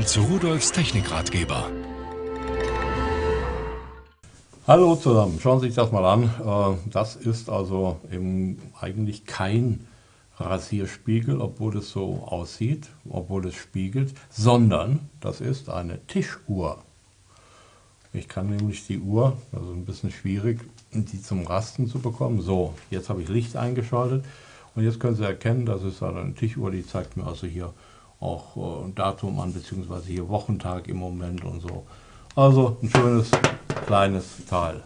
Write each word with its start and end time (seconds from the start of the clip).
Willkommen 0.00 0.28
zu 0.28 0.32
Rudolfs 0.32 0.72
Technikratgeber. 0.72 1.70
Hallo 4.66 4.96
zusammen, 4.96 5.38
schauen 5.42 5.60
Sie 5.60 5.66
sich 5.66 5.74
das 5.74 5.92
mal 5.92 6.06
an. 6.06 6.22
Äh, 6.24 6.90
das 6.90 7.16
ist 7.16 7.50
also 7.50 8.00
eigentlich 8.80 9.26
kein 9.26 9.86
Rasierspiegel, 10.38 11.38
obwohl 11.38 11.76
es 11.76 11.90
so 11.90 12.24
aussieht, 12.26 12.88
obwohl 13.10 13.46
es 13.46 13.56
spiegelt, 13.56 14.14
sondern 14.30 15.00
das 15.20 15.42
ist 15.42 15.68
eine 15.68 16.00
Tischuhr. 16.06 16.78
Ich 18.14 18.26
kann 18.26 18.48
nämlich 18.48 18.86
die 18.86 19.00
Uhr, 19.00 19.36
also 19.52 19.70
ein 19.70 19.84
bisschen 19.84 20.12
schwierig, 20.12 20.60
die 20.94 21.20
zum 21.20 21.46
Rasten 21.46 21.88
zu 21.88 21.98
bekommen. 21.98 22.40
So, 22.40 22.72
jetzt 22.90 23.10
habe 23.10 23.20
ich 23.20 23.28
Licht 23.28 23.54
eingeschaltet 23.54 24.24
und 24.74 24.82
jetzt 24.82 24.98
können 24.98 25.16
Sie 25.16 25.24
erkennen, 25.24 25.66
das 25.66 25.82
ist 25.82 26.02
eine 26.02 26.34
Tischuhr, 26.34 26.70
die 26.70 26.86
zeigt 26.86 27.18
mir 27.18 27.26
also 27.26 27.46
hier 27.46 27.74
auch 28.20 28.56
äh, 28.56 28.92
Datum 28.94 29.40
an, 29.40 29.52
beziehungsweise 29.52 30.06
hier 30.06 30.28
Wochentag 30.28 30.88
im 30.88 30.98
Moment 30.98 31.44
und 31.44 31.60
so. 31.60 31.86
Also 32.36 32.76
ein 32.82 32.90
schönes 32.90 33.30
kleines 33.86 34.24
Teil. 34.48 34.82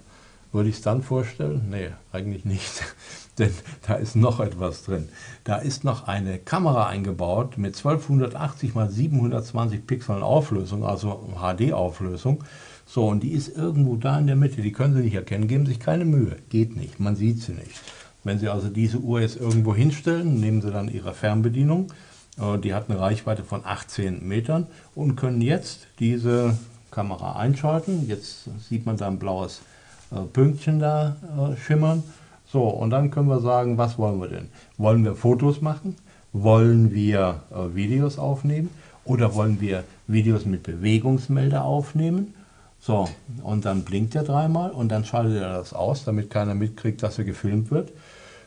Würde 0.52 0.68
ich 0.68 0.76
es 0.76 0.82
dann 0.82 1.02
vorstellen? 1.02 1.66
Nee, 1.68 1.88
eigentlich 2.12 2.44
nicht. 2.44 2.84
Denn 3.38 3.50
da 3.86 3.94
ist 3.94 4.14
noch 4.14 4.38
etwas 4.38 4.84
drin. 4.84 5.08
Da 5.42 5.56
ist 5.56 5.82
noch 5.82 6.06
eine 6.06 6.38
Kamera 6.38 6.86
eingebaut 6.86 7.58
mit 7.58 7.76
1280 7.76 8.76
x 8.76 8.94
720 8.94 9.84
Pixeln 9.84 10.22
Auflösung, 10.22 10.84
also 10.84 11.28
HD-Auflösung. 11.34 12.44
So, 12.86 13.08
und 13.08 13.24
die 13.24 13.32
ist 13.32 13.56
irgendwo 13.56 13.96
da 13.96 14.16
in 14.18 14.28
der 14.28 14.36
Mitte. 14.36 14.62
Die 14.62 14.70
können 14.70 14.94
Sie 14.94 15.02
nicht 15.02 15.14
erkennen. 15.14 15.48
Geben 15.48 15.66
sich 15.66 15.80
keine 15.80 16.04
Mühe. 16.04 16.36
Geht 16.50 16.76
nicht. 16.76 17.00
Man 17.00 17.16
sieht 17.16 17.42
sie 17.42 17.52
nicht. 17.52 17.80
Wenn 18.22 18.38
Sie 18.38 18.48
also 18.48 18.68
diese 18.68 18.98
Uhr 18.98 19.20
jetzt 19.20 19.36
irgendwo 19.36 19.74
hinstellen, 19.74 20.38
nehmen 20.38 20.62
Sie 20.62 20.70
dann 20.70 20.88
Ihre 20.88 21.14
Fernbedienung. 21.14 21.88
Äh, 22.38 22.58
die 22.58 22.74
hat 22.74 22.90
eine 22.90 23.00
Reichweite 23.00 23.44
von 23.44 23.64
18 23.64 24.26
Metern 24.26 24.66
und 24.94 25.16
können 25.16 25.40
jetzt 25.40 25.86
diese 25.98 26.56
Kamera 26.90 27.36
einschalten. 27.36 28.06
Jetzt 28.08 28.48
sieht 28.68 28.86
man 28.86 28.96
da 28.96 29.08
ein 29.08 29.18
blaues 29.18 29.62
äh, 30.10 30.20
Pünktchen 30.32 30.78
da 30.78 31.16
äh, 31.36 31.56
schimmern. 31.56 32.02
So, 32.46 32.62
und 32.68 32.90
dann 32.90 33.10
können 33.10 33.28
wir 33.28 33.40
sagen, 33.40 33.78
was 33.78 33.98
wollen 33.98 34.20
wir 34.20 34.28
denn? 34.28 34.48
Wollen 34.78 35.04
wir 35.04 35.14
Fotos 35.14 35.60
machen? 35.60 35.96
Wollen 36.32 36.92
wir 36.92 37.42
Videos 37.74 38.18
aufnehmen? 38.18 38.70
Oder 39.04 39.34
wollen 39.34 39.60
wir 39.60 39.84
Videos 40.08 40.46
mit 40.46 40.64
Bewegungsmelder 40.64 41.64
aufnehmen? 41.64 42.34
So, 42.80 43.08
und 43.42 43.64
dann 43.64 43.82
blinkt 43.82 44.14
er 44.14 44.24
dreimal 44.24 44.70
und 44.70 44.90
dann 44.90 45.04
schaltet 45.04 45.40
er 45.40 45.54
das 45.54 45.72
aus, 45.72 46.04
damit 46.04 46.30
keiner 46.30 46.54
mitkriegt, 46.54 47.02
dass 47.02 47.18
er 47.18 47.24
gefilmt 47.24 47.70
wird. 47.70 47.92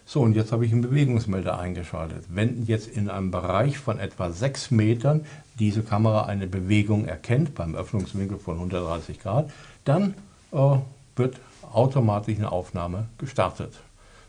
So, 0.10 0.22
und 0.22 0.38
jetzt 0.38 0.54
habe 0.54 0.66
ich 0.66 0.72
einen 0.72 0.84
Bewegungsmelder 0.84 1.60
eingeschaltet. 1.60 2.24
Wenn 2.30 2.66
jetzt 2.66 2.88
in 2.88 3.10
einem 3.10 3.30
Bereich 3.30 3.78
von 3.78 4.00
etwa 4.00 4.32
6 4.32 4.72
Metern 4.72 5.26
diese 5.60 5.84
Kamera 5.84 6.28
eine 6.28 6.48
Bewegung 6.48 7.04
erkennt, 7.04 7.56
beim 7.56 7.76
Öffnungswinkel 7.76 8.38
von 8.38 8.56
130 8.56 9.20
Grad, 9.20 9.52
dann 9.84 10.14
äh, 10.54 10.78
wird 11.18 11.42
automatisch 11.74 12.38
eine 12.38 12.54
Aufnahme 12.54 13.10
gestartet. 13.18 13.74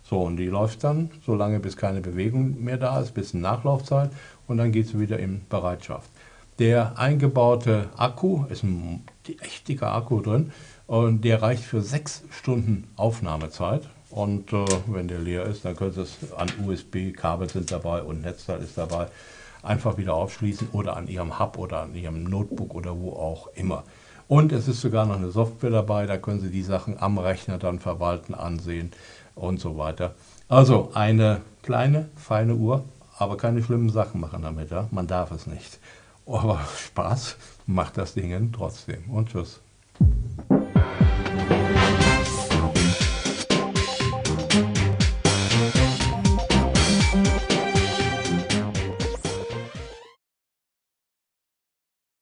So, 0.03 0.21
und 0.21 0.37
die 0.37 0.47
läuft 0.47 0.83
dann 0.83 1.13
so 1.25 1.37
lange, 1.37 1.61
bis 1.61 1.77
keine 1.77 2.01
Bewegung 2.01 2.65
mehr 2.65 2.77
da 2.77 2.99
ist, 3.01 3.15
bis 3.15 3.33
Nachlaufzeit 3.33 4.11
und 4.49 4.57
dann 4.57 4.73
geht 4.73 4.89
sie 4.89 4.99
wieder 4.99 5.21
in 5.21 5.43
Bereitschaft. 5.49 6.11
Der 6.59 6.99
eingebaute 6.99 7.89
Akku, 7.97 8.47
ist 8.47 8.65
ein 8.65 9.05
echt 9.41 9.69
dicker 9.69 9.95
Akku 9.95 10.23
drin, 10.23 10.51
und 10.89 11.23
der 11.23 11.41
reicht 11.41 11.63
für 11.63 11.83
sechs 11.83 12.25
Stunden 12.31 12.89
Aufnahmezeit. 12.97 13.89
Und 14.11 14.53
äh, 14.53 14.65
wenn 14.87 15.09
der 15.09 15.19
leer 15.19 15.45
ist, 15.45 15.65
dann 15.65 15.77
können 15.77 15.93
Sie 15.93 16.03
es 16.03 16.33
an 16.33 16.49
USB-Kabel 16.65 17.49
sind 17.49 17.71
dabei 17.71 18.03
und 18.03 18.23
Netzteil 18.23 18.63
ist 18.63 18.79
dabei, 18.79 19.09
einfach 19.63 19.99
wieder 19.99 20.15
aufschließen 20.15 20.69
oder 20.73 20.97
an 20.97 21.09
Ihrem 21.09 21.39
Hub 21.39 21.59
oder 21.59 21.83
an 21.83 21.95
Ihrem 21.95 22.25
Notebook 22.25 22.75
oder 22.75 22.99
wo 22.99 23.13
auch 23.13 23.49
immer. 23.55 23.85
Und 24.27 24.53
es 24.53 24.69
ist 24.69 24.81
sogar 24.81 25.07
noch 25.07 25.17
eine 25.17 25.31
Software 25.31 25.71
dabei, 25.71 26.07
da 26.07 26.19
können 26.19 26.41
Sie 26.41 26.51
die 26.51 26.63
Sachen 26.63 27.01
am 27.01 27.19
Rechner 27.19 27.59
dann 27.59 27.81
verwalten, 27.81 28.35
ansehen 28.35 28.93
und 29.35 29.61
so 29.61 29.79
weiter. 29.79 30.15
Also 30.49 30.91
eine 30.95 31.43
kleine, 31.63 32.09
feine 32.17 32.55
Uhr, 32.55 32.85
aber 33.19 33.37
keine 33.37 33.63
schlimmen 33.63 33.91
Sachen 33.91 34.21
machen 34.21 34.43
damit. 34.43 34.71
Ja? 34.71 34.89
Man 34.91 35.07
darf 35.07 35.31
es 35.31 35.47
nicht. 35.47 35.79
Aber 36.27 36.61
Spaß 36.77 37.37
macht 37.67 37.99
das 37.99 38.15
Ding 38.15 38.53
trotzdem. 38.53 39.11
Und 39.11 39.31
tschüss. 39.31 39.61